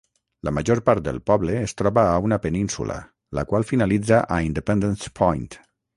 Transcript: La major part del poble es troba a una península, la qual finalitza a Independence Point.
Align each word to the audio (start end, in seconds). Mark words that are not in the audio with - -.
La 0.47 0.51
major 0.57 0.79
part 0.85 1.03
del 1.07 1.19
poble 1.31 1.57
es 1.65 1.75
troba 1.81 2.05
a 2.13 2.17
una 2.29 2.39
península, 2.45 2.95
la 3.41 3.45
qual 3.53 3.67
finalitza 3.73 4.23
a 4.37 4.41
Independence 4.51 5.13
Point. 5.21 5.51